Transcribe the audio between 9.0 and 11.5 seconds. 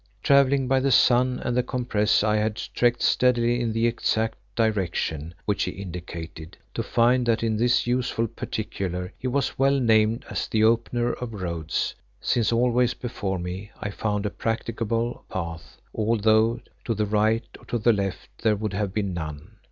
he was well named the "Opener of